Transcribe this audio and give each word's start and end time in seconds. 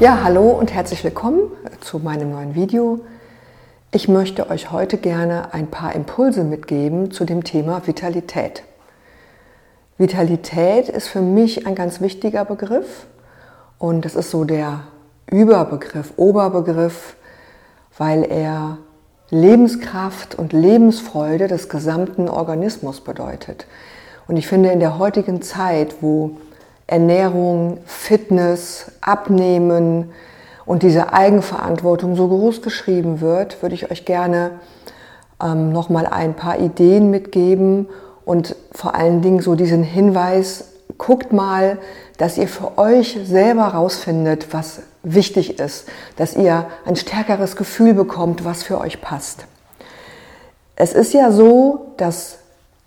Ja, 0.00 0.20
hallo 0.22 0.50
und 0.50 0.72
herzlich 0.72 1.02
willkommen 1.02 1.50
zu 1.80 1.98
meinem 1.98 2.30
neuen 2.30 2.54
Video. 2.54 3.00
Ich 3.90 4.06
möchte 4.06 4.48
euch 4.48 4.70
heute 4.70 4.96
gerne 4.96 5.52
ein 5.52 5.66
paar 5.66 5.92
Impulse 5.92 6.44
mitgeben 6.44 7.10
zu 7.10 7.24
dem 7.24 7.42
Thema 7.42 7.84
Vitalität. 7.84 8.62
Vitalität 9.96 10.88
ist 10.88 11.08
für 11.08 11.20
mich 11.20 11.66
ein 11.66 11.74
ganz 11.74 12.00
wichtiger 12.00 12.44
Begriff 12.44 13.06
und 13.80 14.04
das 14.04 14.14
ist 14.14 14.30
so 14.30 14.44
der 14.44 14.84
Überbegriff, 15.28 16.12
Oberbegriff, 16.16 17.16
weil 17.96 18.22
er 18.22 18.78
Lebenskraft 19.30 20.36
und 20.36 20.52
Lebensfreude 20.52 21.48
des 21.48 21.68
gesamten 21.68 22.28
Organismus 22.28 23.00
bedeutet. 23.00 23.66
Und 24.28 24.36
ich 24.36 24.46
finde 24.46 24.70
in 24.70 24.78
der 24.78 24.96
heutigen 25.00 25.42
Zeit, 25.42 25.96
wo 26.02 26.36
Ernährung, 26.88 27.78
Fitness, 27.86 28.90
Abnehmen 29.00 30.10
und 30.66 30.82
diese 30.82 31.12
Eigenverantwortung 31.12 32.16
so 32.16 32.26
groß 32.26 32.62
geschrieben 32.62 33.20
wird, 33.20 33.62
würde 33.62 33.74
ich 33.74 33.90
euch 33.90 34.04
gerne 34.04 34.52
ähm, 35.40 35.70
nochmal 35.70 36.06
ein 36.06 36.34
paar 36.34 36.58
Ideen 36.58 37.10
mitgeben 37.10 37.88
und 38.24 38.56
vor 38.72 38.94
allen 38.94 39.22
Dingen 39.22 39.40
so 39.40 39.54
diesen 39.54 39.82
Hinweis, 39.82 40.72
guckt 40.96 41.32
mal, 41.32 41.78
dass 42.16 42.38
ihr 42.38 42.48
für 42.48 42.78
euch 42.78 43.18
selber 43.22 43.66
rausfindet, 43.66 44.52
was 44.52 44.80
wichtig 45.02 45.58
ist, 45.60 45.86
dass 46.16 46.34
ihr 46.34 46.66
ein 46.84 46.96
stärkeres 46.96 47.54
Gefühl 47.54 47.94
bekommt, 47.94 48.44
was 48.44 48.62
für 48.62 48.80
euch 48.80 49.00
passt. 49.00 49.46
Es 50.74 50.92
ist 50.92 51.12
ja 51.12 51.30
so, 51.32 51.92
dass 51.96 52.37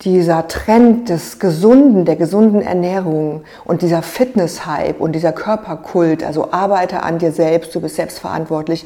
dieser 0.04 0.48
Trend 0.48 1.10
des 1.10 1.40
Gesunden, 1.40 2.06
der 2.06 2.16
gesunden 2.16 2.62
Ernährung 2.62 3.44
und 3.66 3.84
dieser 3.84 4.02
Fitness-Hype 4.02 5.00
und 5.00 5.12
dieser 5.12 5.32
Körperkult, 5.32 6.24
also 6.24 6.52
arbeite 6.52 7.04
an 7.04 7.20
dir 7.20 7.32
selbst, 7.32 7.76
du 7.76 7.82
bist 7.82 7.98
selbstverantwortlich, 7.98 8.86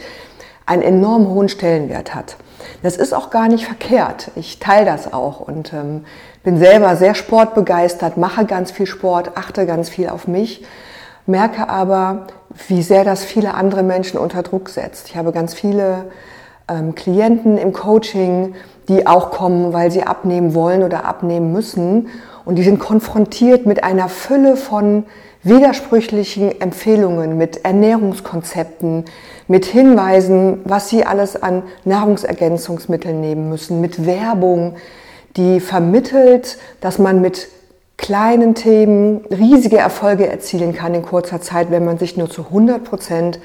einen 0.66 0.82
enorm 0.82 1.30
hohen 1.30 1.48
Stellenwert 1.48 2.14
hat. 2.14 2.36
Das 2.84 2.98
ist 2.98 3.14
auch 3.14 3.30
gar 3.30 3.48
nicht 3.48 3.66
verkehrt. 3.66 4.32
Ich 4.36 4.60
teile 4.60 4.86
das 4.86 5.14
auch 5.14 5.40
und 5.40 5.72
ähm, 5.74 6.06
bin 6.44 6.58
selber 6.58 6.96
sehr 6.96 7.16
sportbegeistert, 7.16 8.18
mache 8.18 8.46
ganz 8.46 8.72
viel 8.72 8.88
Sport, 8.88 9.38
achte 9.38 9.66
ganz 9.66 9.90
viel 9.90 10.10
auf 10.10 10.28
mich, 10.28 10.66
merke 11.26 11.70
aber, 11.70 12.28
wie 12.68 12.82
sehr 12.82 13.04
das 13.04 13.24
viele 13.24 13.54
andere 13.54 13.84
Menschen 13.84 14.20
unter 14.20 14.44
Druck 14.44 14.70
setzt. 14.70 15.10
Ich 15.10 15.18
habe 15.18 15.32
ganz 15.32 15.54
viele 15.54 16.06
ähm, 16.68 16.96
Klienten 16.96 17.58
im 17.58 17.74
Coaching, 17.74 18.56
die 18.88 19.08
auch 19.08 19.32
kommen, 19.32 19.74
weil 19.74 19.92
sie 19.92 20.04
abnehmen 20.04 20.54
wollen 20.54 20.84
oder 20.84 21.06
abnehmen 21.06 21.52
müssen. 21.52 22.08
Und 22.44 22.56
die 22.56 22.64
sind 22.64 22.80
konfrontiert 22.80 23.66
mit 23.66 23.84
einer 23.84 24.10
Fülle 24.10 24.56
von 24.56 25.06
widersprüchlichen 25.44 26.60
Empfehlungen, 26.60 27.38
mit 27.38 27.66
Ernährungskonzepten, 27.66 29.06
mit 29.48 29.66
Hinweisen, 29.66 30.62
was 30.66 30.90
sie 30.90 31.06
alles 31.06 31.42
an 31.42 31.64
Nahrungsergänzungsmitteln 31.84 33.22
nehmen 33.22 33.50
müssen, 33.50 33.80
mit 33.80 34.06
Werbung, 34.06 34.76
die 35.38 35.60
vermittelt, 35.60 36.58
dass 36.82 36.98
man 36.98 37.22
mit 37.22 37.48
kleinen 37.98 38.56
Themen 38.56 39.22
riesige 39.32 39.78
Erfolge 39.78 40.28
erzielen 40.28 40.74
kann 40.74 40.94
in 40.96 41.04
kurzer 41.04 41.42
Zeit, 41.42 41.72
wenn 41.72 41.86
man 41.86 41.98
sich 41.98 42.18
nur 42.18 42.30
zu 42.30 42.46
100 42.46 42.84
Prozent 42.84 43.40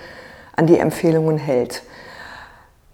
an 0.56 0.66
die 0.66 0.78
Empfehlungen 0.78 1.38
hält. 1.38 1.82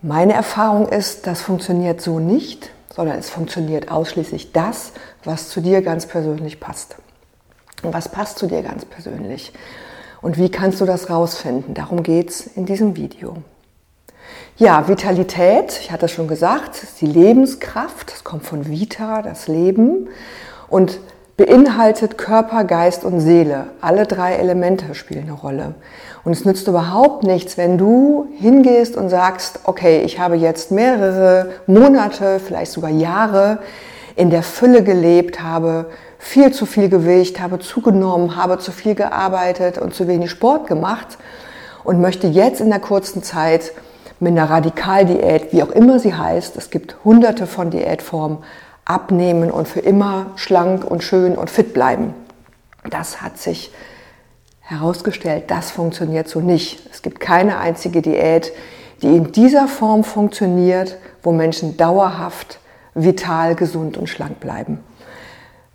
Meine 0.06 0.34
Erfahrung 0.34 0.88
ist, 0.88 1.26
das 1.26 1.40
funktioniert 1.40 2.00
so 2.00 2.20
nicht, 2.20 2.70
sondern 2.94 3.18
es 3.18 3.28
funktioniert 3.28 3.90
ausschließlich 3.90 4.52
das, 4.52 4.92
was 5.24 5.48
zu 5.48 5.60
dir 5.60 5.82
ganz 5.82 6.06
persönlich 6.06 6.60
passt. 6.60 6.94
Und 7.82 7.92
was 7.92 8.08
passt 8.08 8.38
zu 8.38 8.46
dir 8.46 8.62
ganz 8.62 8.84
persönlich? 8.84 9.52
Und 10.22 10.38
wie 10.38 10.48
kannst 10.48 10.80
du 10.80 10.84
das 10.84 11.10
rausfinden? 11.10 11.74
Darum 11.74 12.04
geht 12.04 12.30
es 12.30 12.46
in 12.46 12.66
diesem 12.66 12.94
Video. 12.94 13.38
Ja, 14.58 14.86
Vitalität, 14.86 15.76
ich 15.80 15.90
hatte 15.90 16.06
schon 16.06 16.28
gesagt, 16.28 16.84
ist 16.84 17.00
die 17.00 17.06
Lebenskraft, 17.06 18.12
das 18.12 18.22
kommt 18.22 18.44
von 18.44 18.68
Vita, 18.68 19.22
das 19.22 19.48
Leben. 19.48 20.08
Und 20.68 21.00
beinhaltet 21.36 22.16
Körper, 22.16 22.64
Geist 22.64 23.04
und 23.04 23.20
Seele. 23.20 23.66
Alle 23.80 24.06
drei 24.06 24.34
Elemente 24.34 24.94
spielen 24.94 25.24
eine 25.24 25.32
Rolle. 25.32 25.74
Und 26.24 26.32
es 26.32 26.44
nützt 26.44 26.66
überhaupt 26.66 27.24
nichts, 27.24 27.56
wenn 27.56 27.78
du 27.78 28.28
hingehst 28.38 28.96
und 28.96 29.10
sagst, 29.10 29.60
okay, 29.64 30.02
ich 30.02 30.18
habe 30.18 30.36
jetzt 30.36 30.72
mehrere 30.72 31.50
Monate, 31.66 32.40
vielleicht 32.40 32.72
sogar 32.72 32.90
Jahre 32.90 33.58
in 34.16 34.30
der 34.30 34.42
Fülle 34.42 34.82
gelebt, 34.82 35.42
habe 35.42 35.86
viel 36.18 36.52
zu 36.52 36.64
viel 36.64 36.88
Gewicht, 36.88 37.40
habe 37.40 37.58
zugenommen, 37.58 38.36
habe 38.36 38.58
zu 38.58 38.72
viel 38.72 38.94
gearbeitet 38.94 39.78
und 39.78 39.94
zu 39.94 40.08
wenig 40.08 40.30
Sport 40.30 40.66
gemacht 40.66 41.18
und 41.84 42.00
möchte 42.00 42.26
jetzt 42.26 42.60
in 42.60 42.70
der 42.70 42.80
kurzen 42.80 43.22
Zeit 43.22 43.72
mit 44.18 44.32
einer 44.32 44.48
Radikaldiät, 44.48 45.52
wie 45.52 45.62
auch 45.62 45.70
immer 45.70 45.98
sie 45.98 46.14
heißt, 46.14 46.56
es 46.56 46.70
gibt 46.70 46.96
hunderte 47.04 47.46
von 47.46 47.70
Diätformen, 47.70 48.38
abnehmen 48.86 49.50
und 49.50 49.68
für 49.68 49.80
immer 49.80 50.30
schlank 50.36 50.84
und 50.84 51.04
schön 51.04 51.36
und 51.36 51.50
fit 51.50 51.74
bleiben. 51.74 52.14
Das 52.88 53.20
hat 53.20 53.36
sich 53.36 53.70
herausgestellt, 54.60 55.44
das 55.48 55.70
funktioniert 55.70 56.28
so 56.28 56.40
nicht. 56.40 56.88
Es 56.90 57.02
gibt 57.02 57.20
keine 57.20 57.58
einzige 57.58 58.00
Diät, 58.00 58.52
die 59.02 59.14
in 59.14 59.32
dieser 59.32 59.68
Form 59.68 60.02
funktioniert, 60.04 60.96
wo 61.22 61.32
Menschen 61.32 61.76
dauerhaft 61.76 62.58
vital, 62.94 63.54
gesund 63.54 63.96
und 63.98 64.08
schlank 64.08 64.40
bleiben. 64.40 64.80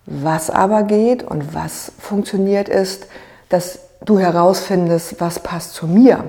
Was 0.06 0.50
aber 0.50 0.84
geht 0.84 1.24
und 1.24 1.54
was 1.54 1.92
funktioniert 2.00 2.68
ist, 2.68 3.08
dass 3.50 3.80
du 4.04 4.18
herausfindest, 4.18 5.22
was 5.22 5.40
passt 5.40 5.74
zu 5.74 5.86
mir. 5.86 6.24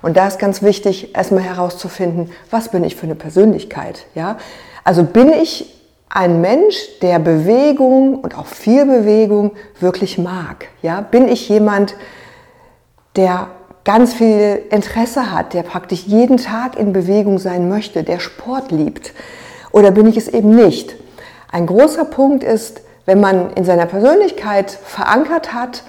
Und 0.00 0.16
da 0.16 0.26
ist 0.26 0.38
ganz 0.38 0.62
wichtig, 0.62 1.14
erstmal 1.14 1.42
herauszufinden, 1.42 2.30
was 2.50 2.70
bin 2.70 2.82
ich 2.82 2.96
für 2.96 3.04
eine 3.04 3.14
Persönlichkeit. 3.14 4.06
Ja? 4.14 4.38
Also 4.84 5.04
bin 5.04 5.30
ich 5.30 5.79
ein 6.10 6.40
Mensch, 6.40 6.98
der 7.00 7.20
Bewegung 7.20 8.16
und 8.16 8.36
auch 8.36 8.46
viel 8.46 8.84
Bewegung 8.84 9.52
wirklich 9.78 10.18
mag? 10.18 10.66
Ja, 10.82 11.00
bin 11.00 11.28
ich 11.28 11.48
jemand, 11.48 11.94
der 13.16 13.48
ganz 13.84 14.12
viel 14.12 14.62
Interesse 14.70 15.32
hat, 15.32 15.54
der 15.54 15.62
praktisch 15.62 16.04
jeden 16.06 16.36
Tag 16.36 16.76
in 16.76 16.92
Bewegung 16.92 17.38
sein 17.38 17.68
möchte, 17.68 18.02
der 18.02 18.18
Sport 18.18 18.72
liebt? 18.72 19.12
Oder 19.70 19.92
bin 19.92 20.06
ich 20.06 20.16
es 20.16 20.28
eben 20.28 20.54
nicht? 20.54 20.96
Ein 21.50 21.66
großer 21.66 22.04
Punkt 22.04 22.44
ist, 22.44 22.82
wenn 23.06 23.20
man 23.20 23.52
in 23.54 23.64
seiner 23.64 23.86
Persönlichkeit 23.86 24.70
verankert 24.70 25.54
hat, 25.54 25.84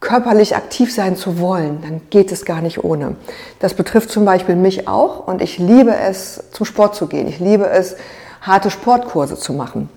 körperlich 0.00 0.56
aktiv 0.56 0.92
sein 0.92 1.16
zu 1.16 1.38
wollen, 1.38 1.80
dann 1.82 2.02
geht 2.10 2.32
es 2.32 2.44
gar 2.44 2.60
nicht 2.60 2.82
ohne. 2.84 3.16
Das 3.60 3.74
betrifft 3.74 4.10
zum 4.10 4.24
Beispiel 4.24 4.56
mich 4.56 4.88
auch 4.88 5.26
und 5.26 5.40
ich 5.42 5.58
liebe 5.58 5.94
es, 5.94 6.44
zum 6.52 6.66
Sport 6.66 6.94
zu 6.94 7.06
gehen. 7.06 7.28
Ich 7.28 7.40
liebe 7.40 7.66
es, 7.68 7.96
harte 8.46 8.70
Sportkurse 8.70 9.36
zu 9.36 9.52
machen. 9.52 9.88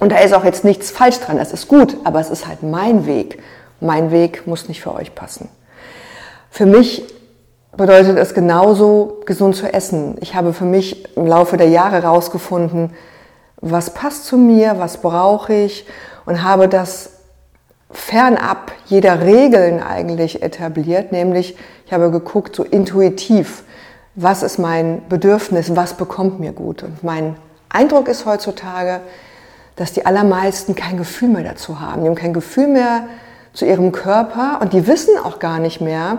Und 0.00 0.10
da 0.10 0.18
ist 0.18 0.34
auch 0.34 0.44
jetzt 0.44 0.64
nichts 0.64 0.90
falsch 0.90 1.20
dran, 1.20 1.36
das 1.36 1.52
ist 1.52 1.68
gut, 1.68 1.96
aber 2.04 2.20
es 2.20 2.30
ist 2.30 2.46
halt 2.46 2.62
mein 2.62 3.06
Weg. 3.06 3.42
Mein 3.80 4.10
Weg 4.10 4.46
muss 4.46 4.68
nicht 4.68 4.80
für 4.80 4.94
euch 4.94 5.14
passen. 5.14 5.48
Für 6.50 6.66
mich 6.66 7.04
bedeutet 7.76 8.16
es 8.18 8.34
genauso, 8.34 9.20
gesund 9.26 9.56
zu 9.56 9.72
essen. 9.72 10.16
Ich 10.20 10.34
habe 10.34 10.52
für 10.52 10.64
mich 10.64 11.16
im 11.16 11.26
Laufe 11.26 11.56
der 11.56 11.68
Jahre 11.68 12.02
herausgefunden, 12.02 12.92
was 13.60 13.90
passt 13.90 14.26
zu 14.26 14.36
mir, 14.36 14.78
was 14.78 14.98
brauche 14.98 15.52
ich 15.52 15.86
und 16.26 16.42
habe 16.42 16.68
das 16.68 17.10
fernab 17.90 18.72
jeder 18.86 19.20
Regeln 19.22 19.82
eigentlich 19.82 20.42
etabliert, 20.42 21.12
nämlich 21.12 21.56
ich 21.86 21.92
habe 21.92 22.10
geguckt, 22.10 22.56
so 22.56 22.64
intuitiv, 22.64 23.64
was 24.14 24.42
ist 24.42 24.58
mein 24.58 25.02
Bedürfnis, 25.08 25.74
was 25.76 25.94
bekommt 25.94 26.40
mir 26.40 26.52
gut. 26.52 26.82
Und 26.82 27.02
mein 27.02 27.36
Eindruck 27.74 28.08
ist 28.08 28.24
heutzutage, 28.24 29.00
dass 29.76 29.92
die 29.92 30.06
allermeisten 30.06 30.74
kein 30.74 30.96
Gefühl 30.96 31.28
mehr 31.28 31.42
dazu 31.42 31.80
haben. 31.80 32.02
Die 32.02 32.08
haben 32.08 32.14
kein 32.14 32.32
Gefühl 32.32 32.68
mehr 32.68 33.08
zu 33.52 33.64
ihrem 33.66 33.92
Körper 33.92 34.58
und 34.60 34.72
die 34.72 34.86
wissen 34.86 35.16
auch 35.18 35.38
gar 35.38 35.58
nicht 35.58 35.80
mehr, 35.80 36.18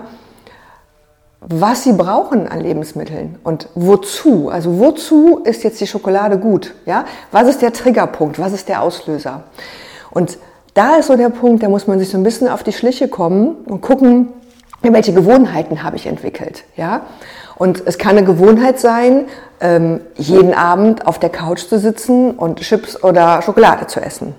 was 1.40 1.84
sie 1.84 1.94
brauchen 1.94 2.48
an 2.48 2.60
Lebensmitteln 2.60 3.38
und 3.44 3.69
wozu. 3.75 4.50
Also 4.50 4.80
wozu 4.80 5.42
ist 5.44 5.63
jetzt 5.63 5.80
die 5.80 5.88
Schokolade 5.88 6.40
gut? 6.40 6.74
Ja? 6.86 7.06
Was 7.31 7.48
ist 7.48 7.62
der 7.62 7.72
Triggerpunkt? 7.72 8.40
Was 8.40 8.52
ist 8.52 8.68
der 8.68 8.81
Auslöser? 8.81 9.44
Und 10.12 10.38
da 10.74 10.98
ist 10.98 11.07
so 11.07 11.16
der 11.16 11.30
Punkt, 11.30 11.63
da 11.63 11.69
muss 11.69 11.88
man 11.88 12.00
sich 12.00 12.10
so 12.10 12.18
ein 12.18 12.24
bisschen 12.24 12.50
auf 12.50 12.63
die 12.63 12.74
Schliche 12.74 13.07
kommen 13.07 13.56
und 13.66 13.81
gucken, 13.81 14.34
welche 14.81 15.13
Gewohnheiten 15.13 15.84
habe 15.84 15.96
ich 15.96 16.06
entwickelt. 16.06 16.63
Ja? 16.75 17.02
Und 17.56 17.84
es 17.86 17.98
kann 17.98 18.18
eine 18.18 18.25
Gewohnheit 18.25 18.80
sein, 18.80 19.25
ähm, 19.62 20.02
jeden 20.16 20.54
Abend 20.54 21.07
auf 21.07 21.19
der 21.19 21.30
Couch 21.30 21.68
zu 21.68 21.80
sitzen 21.80 22.31
und 22.31 22.60
Chips 22.60 23.02
oder 23.02 23.42
Schokolade 23.42 23.88
zu 23.88 24.02
essen. 24.02 24.36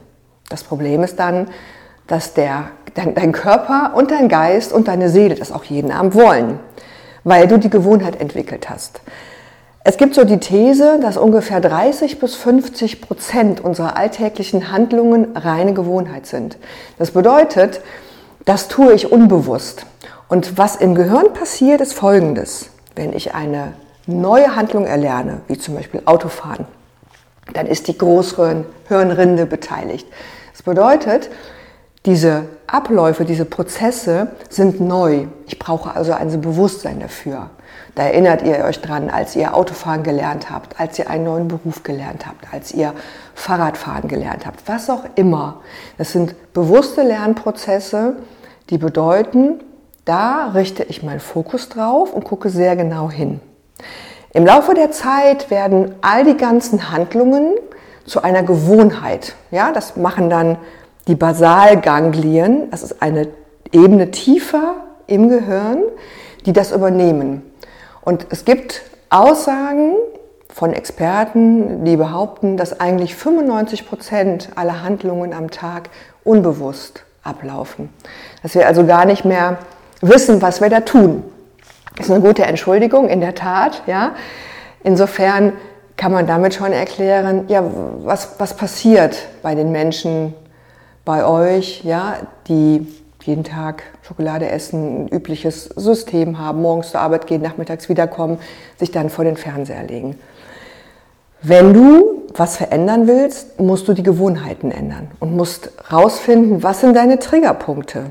Das 0.48 0.62
Problem 0.62 1.02
ist 1.02 1.18
dann, 1.18 1.48
dass 2.06 2.34
der, 2.34 2.70
dein, 2.94 3.14
dein 3.14 3.32
Körper 3.32 3.92
und 3.94 4.10
dein 4.10 4.28
Geist 4.28 4.72
und 4.72 4.88
deine 4.88 5.08
Seele 5.08 5.34
das 5.34 5.50
auch 5.50 5.64
jeden 5.64 5.90
Abend 5.90 6.14
wollen, 6.14 6.60
weil 7.24 7.48
du 7.48 7.58
die 7.58 7.70
Gewohnheit 7.70 8.20
entwickelt 8.20 8.68
hast. 8.70 9.00
Es 9.82 9.96
gibt 9.96 10.14
so 10.14 10.24
die 10.24 10.38
These, 10.38 10.98
dass 11.00 11.16
ungefähr 11.16 11.60
30 11.60 12.18
bis 12.18 12.34
50 12.34 13.00
Prozent 13.00 13.60
unserer 13.60 13.96
alltäglichen 13.96 14.72
Handlungen 14.72 15.36
reine 15.36 15.74
Gewohnheit 15.74 16.26
sind. 16.26 16.58
Das 16.98 17.12
bedeutet, 17.12 17.80
das 18.44 18.68
tue 18.68 18.92
ich 18.94 19.10
unbewusst. 19.12 19.86
Und 20.28 20.58
was 20.58 20.76
im 20.76 20.96
Gehirn 20.96 21.32
passiert, 21.32 21.80
ist 21.80 21.94
folgendes. 21.94 22.70
Wenn 22.96 23.12
ich 23.12 23.34
eine 23.34 23.74
neue 24.06 24.56
Handlung 24.56 24.86
erlerne, 24.86 25.42
wie 25.46 25.58
zum 25.58 25.74
Beispiel 25.74 26.02
Autofahren, 26.06 26.66
dann 27.52 27.66
ist 27.66 27.86
die 27.88 27.96
Großhirnrinde 27.96 29.46
beteiligt. 29.46 30.08
Das 30.52 30.62
bedeutet, 30.62 31.30
diese 32.06 32.46
Abläufe, 32.66 33.24
diese 33.24 33.44
Prozesse 33.44 34.28
sind 34.48 34.80
neu. 34.80 35.26
Ich 35.46 35.58
brauche 35.58 35.94
also 35.94 36.12
ein 36.12 36.40
Bewusstsein 36.40 37.00
dafür. 37.00 37.50
Da 37.94 38.04
erinnert 38.04 38.42
ihr 38.42 38.64
euch 38.64 38.80
dran, 38.80 39.10
als 39.10 39.36
ihr 39.36 39.54
Autofahren 39.54 40.02
gelernt 40.02 40.50
habt, 40.50 40.78
als 40.80 40.98
ihr 40.98 41.10
einen 41.10 41.24
neuen 41.24 41.48
Beruf 41.48 41.82
gelernt 41.82 42.26
habt, 42.26 42.52
als 42.52 42.72
ihr 42.72 42.94
Fahrradfahren 43.34 44.08
gelernt 44.08 44.46
habt, 44.46 44.66
was 44.66 44.88
auch 44.88 45.04
immer. 45.14 45.60
Das 45.98 46.12
sind 46.12 46.34
bewusste 46.52 47.02
Lernprozesse, 47.02 48.16
die 48.70 48.78
bedeuten, 48.78 49.60
da 50.06 50.52
richte 50.54 50.84
ich 50.84 51.02
meinen 51.02 51.20
Fokus 51.20 51.68
drauf 51.68 52.14
und 52.14 52.24
gucke 52.24 52.48
sehr 52.48 52.76
genau 52.76 53.10
hin. 53.10 53.40
Im 54.32 54.46
Laufe 54.46 54.72
der 54.74 54.92
Zeit 54.92 55.50
werden 55.50 55.96
all 56.00 56.24
die 56.24 56.36
ganzen 56.36 56.90
Handlungen 56.90 57.54
zu 58.06 58.22
einer 58.22 58.42
Gewohnheit. 58.42 59.34
Ja, 59.50 59.72
das 59.72 59.96
machen 59.96 60.30
dann 60.30 60.58
die 61.08 61.16
Basalganglien. 61.16 62.70
Das 62.70 62.82
ist 62.82 63.02
eine 63.02 63.28
Ebene 63.72 64.12
tiefer 64.12 64.76
im 65.08 65.28
Gehirn, 65.28 65.82
die 66.46 66.52
das 66.52 66.70
übernehmen. 66.70 67.42
Und 68.02 68.28
es 68.30 68.44
gibt 68.44 68.82
Aussagen 69.10 69.96
von 70.48 70.72
Experten, 70.72 71.84
die 71.84 71.96
behaupten, 71.96 72.56
dass 72.56 72.78
eigentlich 72.78 73.16
95 73.16 73.88
Prozent 73.88 74.50
aller 74.54 74.84
Handlungen 74.84 75.34
am 75.34 75.50
Tag 75.50 75.90
unbewusst 76.22 77.04
ablaufen. 77.24 77.88
Dass 78.42 78.54
wir 78.54 78.68
also 78.68 78.86
gar 78.86 79.04
nicht 79.04 79.24
mehr 79.24 79.58
wissen, 80.00 80.42
was 80.42 80.60
wir 80.60 80.68
da 80.68 80.80
tun. 80.80 81.24
Ist 81.98 82.10
eine 82.10 82.20
gute 82.20 82.44
Entschuldigung, 82.44 83.08
in 83.08 83.20
der 83.20 83.34
Tat. 83.34 83.82
Ja. 83.86 84.14
Insofern 84.82 85.54
kann 85.96 86.12
man 86.12 86.26
damit 86.26 86.54
schon 86.54 86.72
erklären, 86.72 87.44
ja, 87.48 87.64
was, 88.02 88.38
was 88.38 88.54
passiert 88.54 89.16
bei 89.42 89.54
den 89.54 89.72
Menschen, 89.72 90.34
bei 91.04 91.24
euch, 91.24 91.82
ja, 91.84 92.16
die 92.48 92.86
jeden 93.22 93.44
Tag 93.44 93.82
Schokolade 94.02 94.48
essen, 94.48 95.04
ein 95.04 95.08
übliches 95.08 95.64
System 95.64 96.38
haben, 96.38 96.62
morgens 96.62 96.92
zur 96.92 97.00
Arbeit 97.00 97.26
gehen, 97.26 97.42
nachmittags 97.42 97.88
wiederkommen, 97.88 98.38
sich 98.76 98.92
dann 98.92 99.10
vor 99.10 99.24
den 99.24 99.36
Fernseher 99.36 99.82
legen. 99.82 100.18
Wenn 101.42 101.74
du 101.74 102.22
was 102.34 102.56
verändern 102.56 103.06
willst, 103.06 103.58
musst 103.58 103.88
du 103.88 103.94
die 103.94 104.02
Gewohnheiten 104.02 104.70
ändern 104.70 105.10
und 105.20 105.34
musst 105.34 105.70
rausfinden, 105.90 106.62
was 106.62 106.80
sind 106.80 106.94
deine 106.94 107.18
Triggerpunkte 107.18 108.10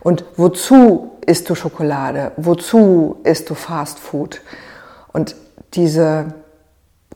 und 0.00 0.24
wozu 0.36 1.12
isst 1.26 1.48
du 1.50 1.54
Schokolade, 1.54 2.32
wozu 2.36 3.16
isst 3.24 3.50
du 3.50 3.54
Fast 3.54 3.98
Food 3.98 4.40
und 5.12 5.36
diese 5.74 6.34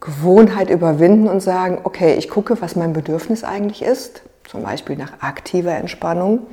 Gewohnheit 0.00 0.70
überwinden 0.70 1.28
und 1.28 1.40
sagen, 1.40 1.80
okay, 1.84 2.14
ich 2.14 2.28
gucke, 2.28 2.60
was 2.60 2.76
mein 2.76 2.92
Bedürfnis 2.92 3.44
eigentlich 3.44 3.82
ist, 3.82 4.22
zum 4.48 4.62
Beispiel 4.62 4.96
nach 4.96 5.20
aktiver 5.20 5.72
Entspannung. 5.72 6.46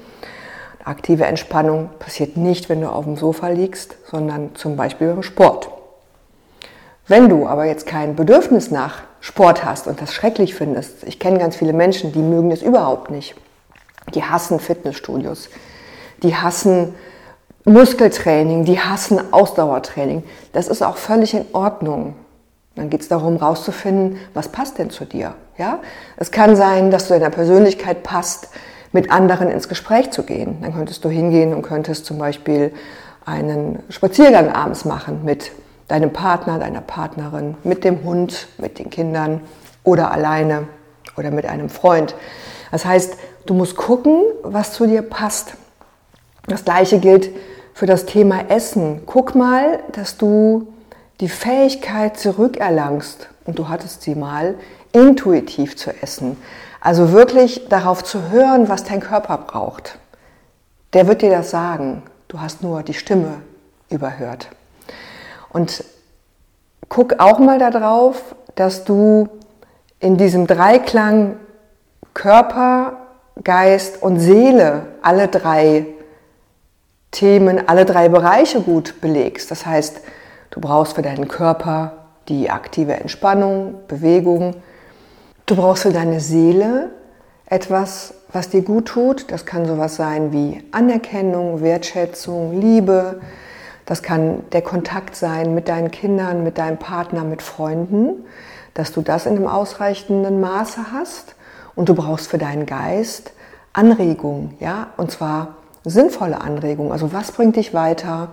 Aktive 0.83 1.25
Entspannung 1.25 1.89
passiert 1.99 2.37
nicht, 2.37 2.69
wenn 2.69 2.81
du 2.81 2.89
auf 2.89 3.05
dem 3.05 3.17
Sofa 3.17 3.47
liegst, 3.47 3.95
sondern 4.09 4.55
zum 4.55 4.75
Beispiel 4.75 5.07
beim 5.07 5.23
Sport. 5.23 5.69
Wenn 7.07 7.29
du 7.29 7.47
aber 7.47 7.65
jetzt 7.65 7.85
kein 7.85 8.15
Bedürfnis 8.15 8.71
nach 8.71 9.03
Sport 9.19 9.63
hast 9.63 9.87
und 9.87 10.01
das 10.01 10.13
schrecklich 10.13 10.55
findest, 10.55 11.03
ich 11.03 11.19
kenne 11.19 11.39
ganz 11.39 11.55
viele 11.55 11.73
Menschen, 11.73 12.11
die 12.11 12.19
mögen 12.19 12.51
es 12.51 12.61
überhaupt 12.61 13.11
nicht. 13.11 13.35
Die 14.13 14.23
hassen 14.23 14.59
Fitnessstudios, 14.59 15.49
die 16.21 16.35
hassen 16.35 16.93
Muskeltraining, 17.65 18.63
die 18.63 18.79
hassen 18.79 19.33
Ausdauertraining. 19.33 20.23
Das 20.53 20.67
ist 20.67 20.83
auch 20.83 20.97
völlig 20.97 21.33
in 21.33 21.45
Ordnung. 21.51 22.15
Dann 22.75 22.89
geht 22.89 23.01
es 23.01 23.07
darum, 23.07 23.39
herauszufinden, 23.39 24.19
was 24.33 24.49
passt 24.49 24.77
denn 24.77 24.91
zu 24.91 25.05
dir. 25.05 25.33
Ja? 25.57 25.79
Es 26.17 26.31
kann 26.31 26.55
sein, 26.55 26.91
dass 26.91 27.07
du 27.07 27.15
in 27.15 27.21
der 27.21 27.29
Persönlichkeit 27.29 28.03
passt, 28.03 28.49
mit 28.91 29.11
anderen 29.11 29.49
ins 29.49 29.67
Gespräch 29.67 30.11
zu 30.11 30.23
gehen. 30.23 30.57
Dann 30.61 30.73
könntest 30.73 31.03
du 31.03 31.09
hingehen 31.09 31.53
und 31.53 31.63
könntest 31.63 32.05
zum 32.05 32.17
Beispiel 32.17 32.71
einen 33.25 33.79
Spaziergang 33.89 34.51
abends 34.51 34.85
machen 34.85 35.25
mit 35.25 35.51
deinem 35.87 36.13
Partner, 36.13 36.59
deiner 36.59 36.81
Partnerin, 36.81 37.57
mit 37.63 37.83
dem 37.83 38.03
Hund, 38.03 38.47
mit 38.57 38.77
den 38.77 38.89
Kindern 38.89 39.41
oder 39.83 40.11
alleine 40.11 40.67
oder 41.17 41.31
mit 41.31 41.45
einem 41.45 41.69
Freund. 41.69 42.15
Das 42.71 42.85
heißt, 42.85 43.15
du 43.45 43.53
musst 43.53 43.75
gucken, 43.75 44.21
was 44.43 44.73
zu 44.73 44.85
dir 44.85 45.01
passt. 45.01 45.55
Das 46.47 46.63
gleiche 46.63 46.99
gilt 46.99 47.31
für 47.75 47.85
das 47.85 48.05
Thema 48.05 48.49
Essen. 48.49 49.01
Guck 49.05 49.35
mal, 49.35 49.79
dass 49.91 50.15
du 50.15 50.73
die 51.19 51.27
Fähigkeit 51.27 52.17
zurückerlangst, 52.17 53.27
und 53.43 53.59
du 53.59 53.67
hattest 53.67 54.01
sie 54.01 54.15
mal, 54.15 54.55
intuitiv 54.93 55.75
zu 55.75 55.91
essen. 56.01 56.37
Also 56.79 57.11
wirklich 57.11 57.67
darauf 57.67 58.01
zu 58.01 58.29
hören, 58.29 58.69
was 58.69 58.85
dein 58.85 59.01
Körper 59.01 59.37
braucht. 59.37 59.99
Der 60.93 61.05
wird 61.07 61.21
dir 61.21 61.29
das 61.29 61.51
sagen. 61.51 62.03
Du 62.29 62.39
hast 62.39 62.63
nur 62.63 62.81
die 62.81 62.93
Stimme 62.93 63.41
überhört. 63.89 64.49
Und 65.49 65.83
guck 66.87 67.19
auch 67.19 67.39
mal 67.39 67.59
darauf, 67.59 68.35
dass 68.55 68.85
du 68.85 69.27
in 69.99 70.15
diesem 70.15 70.47
Dreiklang 70.47 71.35
Körper, 72.13 72.93
Geist 73.43 74.01
und 74.01 74.21
Seele 74.21 74.85
alle 75.01 75.27
drei 75.27 75.87
Themen, 77.15 77.67
alle 77.67 77.85
drei 77.85 78.09
Bereiche 78.09 78.59
gut 78.59 78.99
belegst. 78.99 79.49
Das 79.49 79.65
heißt, 79.65 80.01
du 80.51 80.59
brauchst 80.59 80.95
für 80.95 81.01
deinen 81.01 81.29
Körper 81.29 81.93
die 82.27 82.49
aktive 82.49 82.93
Entspannung, 82.93 83.75
Bewegung. 83.87 84.55
Du 85.45 85.55
brauchst 85.55 85.83
für 85.83 85.93
deine 85.93 86.19
Seele 86.19 86.89
etwas, 87.45 88.15
was 88.33 88.49
dir 88.49 88.63
gut 88.63 88.87
tut. 88.87 89.31
Das 89.31 89.45
kann 89.45 89.65
sowas 89.65 89.95
sein 89.95 90.33
wie 90.33 90.61
Anerkennung, 90.71 91.61
Wertschätzung, 91.61 92.59
Liebe. 92.59 93.21
Das 93.85 94.03
kann 94.03 94.43
der 94.51 94.61
Kontakt 94.61 95.15
sein 95.15 95.55
mit 95.55 95.69
deinen 95.69 95.91
Kindern, 95.91 96.43
mit 96.43 96.57
deinem 96.57 96.77
Partner, 96.77 97.23
mit 97.23 97.41
Freunden, 97.41 98.25
dass 98.73 98.91
du 98.91 99.01
das 99.01 99.25
in 99.25 99.37
einem 99.37 99.47
ausreichenden 99.47 100.41
Maße 100.41 100.91
hast. 100.91 101.35
Und 101.75 101.87
du 101.87 101.95
brauchst 101.95 102.27
für 102.27 102.37
deinen 102.37 102.65
Geist 102.65 103.31
Anregung, 103.71 104.53
ja, 104.59 104.87
und 104.97 105.11
zwar 105.11 105.55
sinnvolle 105.89 106.41
Anregung. 106.41 106.91
Also 106.91 107.13
was 107.13 107.31
bringt 107.31 107.55
dich 107.55 107.73
weiter? 107.73 108.29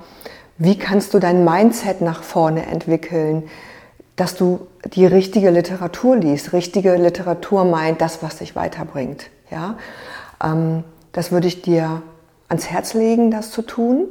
Wie 0.58 0.78
kannst 0.78 1.14
du 1.14 1.18
dein 1.18 1.44
Mindset 1.44 2.00
nach 2.00 2.22
vorne 2.22 2.66
entwickeln? 2.66 3.44
Dass 4.16 4.34
du 4.34 4.66
die 4.94 5.06
richtige 5.06 5.50
Literatur 5.50 6.16
liest. 6.16 6.52
Richtige 6.52 6.96
Literatur 6.96 7.64
meint 7.64 8.00
das, 8.00 8.22
was 8.22 8.38
dich 8.38 8.56
weiterbringt. 8.56 9.30
Ja, 9.50 9.76
ähm, 10.42 10.84
das 11.12 11.30
würde 11.30 11.46
ich 11.46 11.62
dir 11.62 12.02
ans 12.48 12.68
Herz 12.70 12.94
legen, 12.94 13.30
das 13.30 13.50
zu 13.50 13.62
tun. 13.62 14.08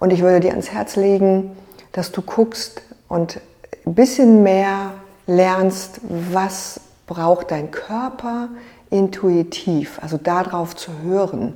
Und 0.00 0.12
ich 0.12 0.22
würde 0.22 0.40
dir 0.40 0.50
ans 0.50 0.70
Herz 0.70 0.96
legen, 0.96 1.56
dass 1.92 2.12
du 2.12 2.22
guckst 2.22 2.82
und 3.08 3.40
ein 3.86 3.94
bisschen 3.94 4.42
mehr 4.42 4.92
lernst, 5.26 6.00
was 6.02 6.80
braucht 7.06 7.50
dein 7.50 7.70
Körper 7.70 8.48
intuitiv, 8.90 9.98
also 10.02 10.16
darauf 10.16 10.76
zu 10.76 10.90
hören. 11.02 11.54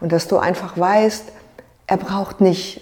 Und 0.00 0.12
dass 0.12 0.28
du 0.28 0.38
einfach 0.38 0.78
weißt, 0.78 1.24
er 1.86 1.96
braucht 1.96 2.40
nicht 2.40 2.80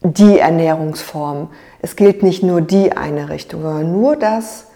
die 0.00 0.38
Ernährungsform. 0.38 1.50
Es 1.80 1.96
gilt 1.96 2.22
nicht 2.22 2.42
nur 2.42 2.60
die 2.60 2.96
eine 2.96 3.28
Richtung, 3.28 3.62
sondern 3.62 3.92
nur 3.92 4.16
das, 4.16 4.66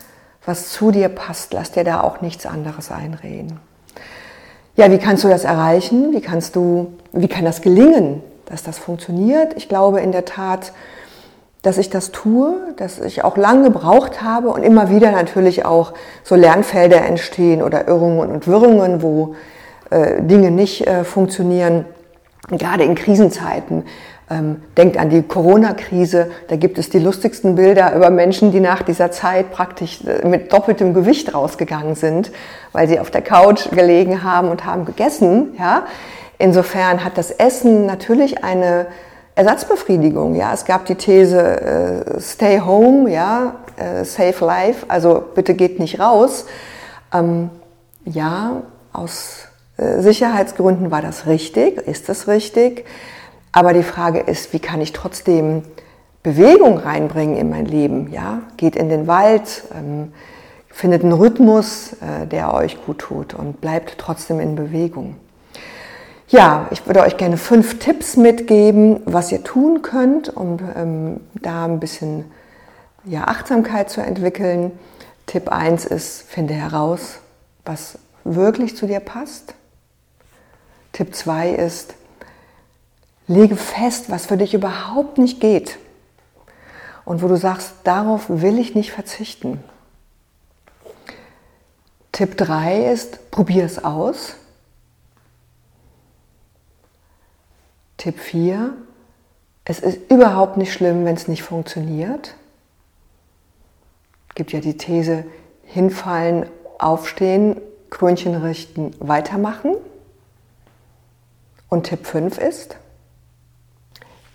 was 0.44 0.70
zu 0.70 0.90
dir 0.90 1.08
passt. 1.08 1.52
Lass 1.52 1.72
dir 1.72 1.84
da 1.84 2.00
auch 2.00 2.20
nichts 2.20 2.46
anderes 2.46 2.90
einreden. 2.90 3.60
Ja, 4.76 4.90
wie 4.90 4.98
kannst 4.98 5.22
du 5.22 5.28
das 5.28 5.44
erreichen? 5.44 6.12
Wie 6.12 6.20
kannst 6.20 6.56
du, 6.56 6.94
wie 7.12 7.28
kann 7.28 7.44
das 7.44 7.60
gelingen, 7.60 8.22
dass 8.46 8.62
das 8.62 8.78
funktioniert? 8.78 9.54
Ich 9.56 9.68
glaube 9.68 10.00
in 10.00 10.12
der 10.12 10.24
Tat, 10.24 10.72
dass 11.62 11.78
ich 11.78 11.90
das 11.90 12.10
tue, 12.10 12.56
dass 12.76 12.98
ich 12.98 13.22
auch 13.22 13.36
lange 13.36 13.64
gebraucht 13.64 14.22
habe 14.22 14.48
und 14.48 14.62
immer 14.64 14.90
wieder 14.90 15.12
natürlich 15.12 15.64
auch 15.64 15.92
so 16.24 16.34
Lernfelder 16.34 17.02
entstehen 17.02 17.62
oder 17.62 17.86
Irrungen 17.86 18.30
und 18.30 18.48
Wirrungen, 18.48 19.02
wo 19.02 19.36
äh, 19.92 20.22
Dinge 20.22 20.50
nicht 20.50 20.86
äh, 20.86 21.04
funktionieren. 21.04 21.84
Gerade 22.50 22.84
in 22.84 22.94
Krisenzeiten 22.94 23.84
ähm, 24.32 24.62
denkt 24.76 24.96
an 24.96 25.10
die 25.10 25.22
Corona-Krise, 25.22 26.30
da 26.48 26.56
gibt 26.56 26.78
es 26.78 26.90
die 26.90 26.98
lustigsten 26.98 27.54
Bilder 27.54 27.94
über 27.94 28.10
Menschen, 28.10 28.50
die 28.52 28.60
nach 28.60 28.82
dieser 28.82 29.10
Zeit 29.10 29.52
praktisch 29.52 30.00
äh, 30.04 30.26
mit 30.26 30.52
doppeltem 30.52 30.94
Gewicht 30.94 31.34
rausgegangen 31.34 31.94
sind, 31.94 32.32
weil 32.72 32.88
sie 32.88 32.98
auf 32.98 33.10
der 33.10 33.22
Couch 33.22 33.70
gelegen 33.70 34.22
haben 34.24 34.48
und 34.48 34.64
haben 34.64 34.84
gegessen. 34.84 35.54
Ja? 35.58 35.86
Insofern 36.38 37.04
hat 37.04 37.18
das 37.18 37.30
Essen 37.30 37.86
natürlich 37.86 38.42
eine 38.42 38.86
Ersatzbefriedigung. 39.34 40.34
Ja? 40.34 40.52
Es 40.52 40.64
gab 40.64 40.86
die 40.86 40.94
These 40.94 41.40
äh, 41.40 42.20
Stay 42.20 42.60
Home, 42.60 43.10
ja? 43.10 43.56
Äh, 43.76 44.04
Save 44.04 44.44
Life, 44.44 44.86
also 44.88 45.22
bitte 45.34 45.54
geht 45.54 45.78
nicht 45.78 45.98
raus. 45.98 46.46
Ähm, 47.12 47.50
ja, 48.04 48.62
aus 48.92 49.48
Sicherheitsgründen 49.76 50.90
war 50.90 51.02
das 51.02 51.26
richtig, 51.26 51.78
ist 51.78 52.08
es 52.08 52.28
richtig. 52.28 52.84
Aber 53.52 53.74
die 53.74 53.82
Frage 53.82 54.20
ist, 54.20 54.52
wie 54.52 54.58
kann 54.58 54.80
ich 54.80 54.92
trotzdem 54.92 55.62
Bewegung 56.22 56.78
reinbringen 56.78 57.36
in 57.36 57.50
mein 57.50 57.66
Leben? 57.66 58.10
Ja? 58.12 58.42
Geht 58.56 58.76
in 58.76 58.88
den 58.88 59.06
Wald, 59.06 59.64
ähm, 59.74 60.12
findet 60.68 61.02
einen 61.02 61.12
Rhythmus, 61.12 61.92
äh, 61.94 62.26
der 62.26 62.54
euch 62.54 62.84
gut 62.84 62.98
tut 62.98 63.34
und 63.34 63.60
bleibt 63.60 63.98
trotzdem 63.98 64.40
in 64.40 64.56
Bewegung. 64.56 65.16
Ja, 66.28 66.68
ich 66.70 66.86
würde 66.86 67.02
euch 67.02 67.18
gerne 67.18 67.36
fünf 67.36 67.78
Tipps 67.78 68.16
mitgeben, 68.16 69.00
was 69.04 69.30
ihr 69.32 69.44
tun 69.44 69.82
könnt, 69.82 70.34
um 70.34 70.58
ähm, 70.74 71.20
da 71.34 71.66
ein 71.66 71.78
bisschen 71.78 72.24
ja, 73.04 73.24
Achtsamkeit 73.24 73.90
zu 73.90 74.00
entwickeln. 74.00 74.72
Tipp 75.26 75.50
1 75.50 75.84
ist, 75.84 76.22
finde 76.22 76.54
heraus, 76.54 77.18
was 77.66 77.98
wirklich 78.24 78.76
zu 78.76 78.86
dir 78.86 79.00
passt. 79.00 79.54
Tipp 80.92 81.14
2 81.14 81.50
ist, 81.50 81.94
lege 83.26 83.56
fest, 83.56 84.10
was 84.10 84.26
für 84.26 84.36
dich 84.36 84.54
überhaupt 84.54 85.18
nicht 85.18 85.40
geht 85.40 85.78
und 87.04 87.22
wo 87.22 87.28
du 87.28 87.36
sagst, 87.36 87.72
darauf 87.84 88.24
will 88.28 88.58
ich 88.58 88.74
nicht 88.74 88.92
verzichten. 88.92 89.62
Tipp 92.12 92.36
3 92.36 92.92
ist, 92.92 93.30
probier 93.30 93.64
es 93.64 93.82
aus. 93.82 94.34
Tipp 97.96 98.18
4, 98.18 98.74
es 99.64 99.78
ist 99.78 100.10
überhaupt 100.10 100.56
nicht 100.56 100.72
schlimm, 100.72 101.04
wenn 101.04 101.14
es 101.14 101.28
nicht 101.28 101.42
funktioniert. 101.42 102.34
Es 104.28 104.34
gibt 104.34 104.52
ja 104.52 104.60
die 104.60 104.76
These, 104.76 105.24
hinfallen, 105.64 106.46
aufstehen, 106.78 107.60
Krönchen 107.90 108.34
richten, 108.34 108.90
weitermachen. 108.98 109.76
Und 111.72 111.84
Tipp 111.84 112.06
5 112.06 112.36
ist, 112.36 112.76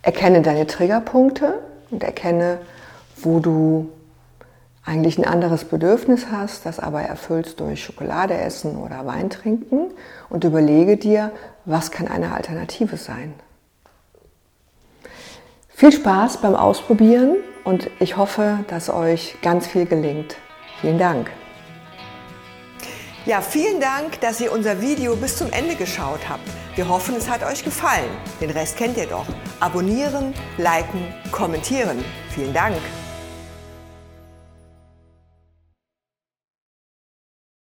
erkenne 0.02 0.42
deine 0.42 0.66
Triggerpunkte 0.66 1.60
und 1.92 2.04
erkenne, 2.04 2.58
wo 3.16 3.40
du 3.40 3.90
eigentlich 4.84 5.20
ein 5.20 5.26
anderes 5.26 5.66
Bedürfnis 5.66 6.32
hast, 6.32 6.66
das 6.66 6.80
aber 6.80 7.04
erfüllst 7.04 7.60
durch 7.60 7.84
Schokolade 7.84 8.34
essen 8.34 8.76
oder 8.76 9.06
Wein 9.06 9.30
trinken 9.30 9.92
und 10.30 10.46
überlege 10.46 10.98
dir, 10.98 11.32
was 11.66 11.92
kann 11.92 12.08
eine 12.08 12.34
Alternative 12.34 12.98
sein. 12.98 13.36
Viel 15.70 15.92
Spaß 15.92 16.38
beim 16.38 16.56
Ausprobieren 16.56 17.36
und 17.64 17.92
ich 18.00 18.18
hoffe, 18.18 18.66
dass 18.68 18.90
euch 18.90 19.38
ganz 19.44 19.68
viel 19.68 19.86
gelingt. 19.86 20.38
Vielen 20.82 20.98
Dank. 20.98 21.30
Ja, 23.28 23.42
vielen 23.42 23.82
Dank, 23.82 24.22
dass 24.22 24.40
ihr 24.40 24.54
unser 24.54 24.80
Video 24.80 25.14
bis 25.18 25.36
zum 25.36 25.52
Ende 25.52 25.76
geschaut 25.76 26.22
habt. 26.30 26.48
Wir 26.76 26.88
hoffen, 26.88 27.14
es 27.14 27.30
hat 27.30 27.44
euch 27.44 27.62
gefallen. 27.62 28.10
Den 28.40 28.52
Rest 28.52 28.78
kennt 28.78 28.96
ihr 28.96 29.06
doch. 29.06 29.26
Abonnieren, 29.60 30.34
liken, 30.58 31.14
kommentieren. 31.30 32.06
Vielen 32.34 32.54
Dank. 32.54 32.78